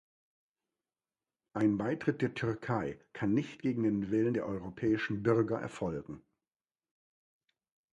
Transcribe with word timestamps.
Ein 1.53 1.77
Beitritt 1.77 2.23
der 2.23 2.33
Türkei 2.33 2.99
kann 3.13 3.35
nicht 3.35 3.61
gegen 3.61 3.83
den 3.83 4.09
Willen 4.09 4.33
der 4.33 4.47
europäischen 4.47 5.21
Bürger 5.21 5.61
erfolgen. 5.61 6.23